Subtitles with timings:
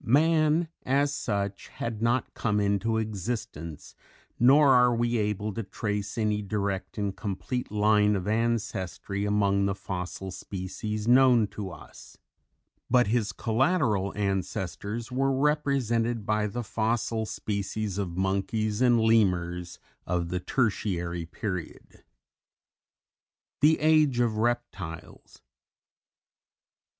[0.03, 3.93] Man, as such, had not yet come into existence,
[4.39, 9.75] nor are we able to trace any direct and complete line of ancestry among the
[9.75, 12.17] fossil species known to us;
[12.89, 19.77] but his collateral ancestors were represented by the fossil species of monkeys and lemurs
[20.07, 22.03] of the Tertiary period.
[23.61, 23.77] [Illustration: Fig.
[23.77, 23.77] 1.
[23.77, 24.37] The Later Ages of Geologic Time.] _The Age of
[25.15, 25.41] Reptiles.